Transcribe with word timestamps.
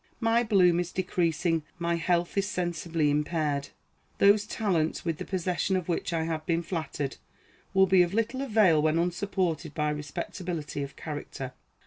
My 0.19 0.41
bloom 0.41 0.79
is 0.79 0.91
decreasing, 0.91 1.61
my 1.77 1.93
health 1.93 2.35
is 2.35 2.47
sensibly 2.47 3.11
impaired. 3.11 3.69
Those 4.17 4.47
talents, 4.47 5.05
with 5.05 5.19
the 5.19 5.25
possession 5.25 5.75
of 5.75 5.87
which 5.87 6.11
I 6.11 6.23
have 6.23 6.43
been 6.47 6.63
flattered, 6.63 7.17
will 7.75 7.85
be 7.85 8.01
of 8.01 8.11
little 8.11 8.41
avail 8.41 8.81
when 8.81 8.97
unsupported 8.97 9.75
by 9.75 9.91
respectability 9.91 10.81
of 10.81 10.95
character. 10.95 11.53